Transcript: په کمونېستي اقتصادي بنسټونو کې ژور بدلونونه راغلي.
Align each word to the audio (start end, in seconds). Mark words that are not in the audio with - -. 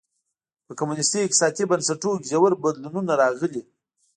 په 0.65 0.73
کمونېستي 0.79 1.19
اقتصادي 1.25 1.63
بنسټونو 1.71 2.19
کې 2.21 2.27
ژور 2.31 2.51
بدلونونه 2.63 3.13
راغلي. 3.21 3.61